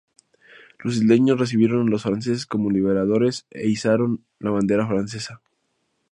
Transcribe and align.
Los 0.79 0.95
isleños 0.95 1.39
recibieron 1.39 1.85
a 1.87 1.91
los 1.91 2.01
franceses 2.01 2.47
como 2.47 2.71
liberadores 2.71 3.45
e 3.51 3.67
izaron 3.69 4.25
la 4.39 4.49
bandera 4.49 4.87
francesa. 4.87 5.43